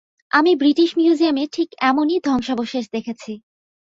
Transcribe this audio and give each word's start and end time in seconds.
আমি 0.31 0.51
ব্রিটিশ 0.55 0.89
মিউজিয়ামে 0.97 1.43
ঠিক 1.53 1.69
এমনই 1.81 2.17
ধ্বংসাবশেষ 2.23 2.85
দেখেছি। 2.93 3.31